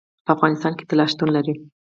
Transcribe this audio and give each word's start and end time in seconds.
په 0.25 0.29
افغانستان 0.35 0.73
کې 0.77 0.87
طلا 0.89 1.05
شتون 1.11 1.29
لري. 1.37 1.53